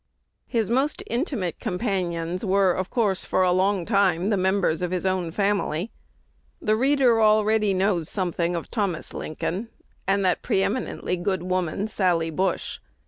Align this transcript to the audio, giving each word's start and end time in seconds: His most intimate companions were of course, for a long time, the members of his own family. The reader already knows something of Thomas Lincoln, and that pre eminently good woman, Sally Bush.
His 0.47 0.67
most 0.71 1.03
intimate 1.05 1.59
companions 1.59 2.43
were 2.43 2.73
of 2.73 2.89
course, 2.89 3.23
for 3.23 3.43
a 3.43 3.51
long 3.51 3.85
time, 3.85 4.31
the 4.31 4.35
members 4.35 4.81
of 4.81 4.89
his 4.89 5.05
own 5.05 5.29
family. 5.29 5.91
The 6.59 6.75
reader 6.75 7.21
already 7.21 7.75
knows 7.75 8.09
something 8.09 8.55
of 8.55 8.71
Thomas 8.71 9.13
Lincoln, 9.13 9.69
and 10.07 10.25
that 10.25 10.41
pre 10.41 10.63
eminently 10.63 11.17
good 11.17 11.43
woman, 11.43 11.87
Sally 11.87 12.31
Bush. 12.31 12.79